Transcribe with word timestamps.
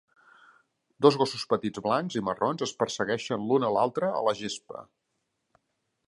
Dos 1.05 1.17
gossos 1.21 1.43
petits 1.51 1.83
blancs 1.87 2.17
i 2.21 2.23
marrons 2.29 2.65
es 2.67 2.73
persegueixen 2.79 3.45
l'un 3.51 3.67
a 3.67 3.69
l'altre 3.75 4.09
a 4.21 4.23
la 4.29 4.33
gespa. 4.41 4.81